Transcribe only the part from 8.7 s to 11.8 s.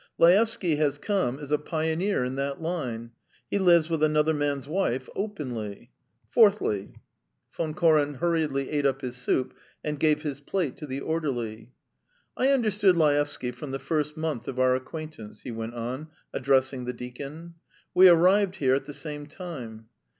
ate up his soup and gave his plate to the orderly.